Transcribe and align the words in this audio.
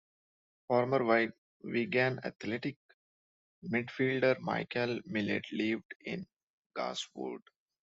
Former 0.67 1.31
Wigan 1.61 2.19
Athletic 2.23 2.75
midfielder 3.63 4.39
Michael 4.39 4.99
Millett 5.05 5.45
lived 5.51 5.93
in 6.03 6.25
Garswood. 6.75 7.41